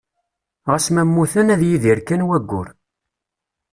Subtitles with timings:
[0.69, 2.67] Ɣas ma mmuten, ad yidir kan wayyur.